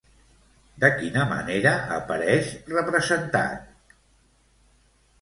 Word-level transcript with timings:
De 0.83 0.89
quina 1.01 1.25
manera 1.33 1.75
apareix 1.99 2.51
representat? 2.75 3.89